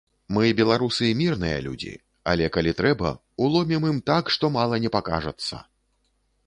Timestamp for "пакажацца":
4.99-5.67